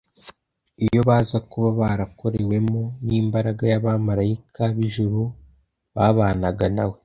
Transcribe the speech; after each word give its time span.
Iyo 0.85 0.99
baza 1.07 1.37
kuba 1.49 1.69
barakorewemo 1.79 2.81
n'imbaraga 3.05 3.63
y'abamaraika 3.71 4.63
b'ijuru 4.75 5.21
babanaga 5.95 6.65
na 6.75 6.83
we 6.89 6.97